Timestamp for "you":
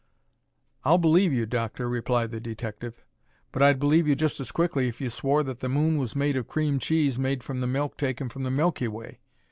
1.31-1.45, 4.07-4.15, 4.99-5.11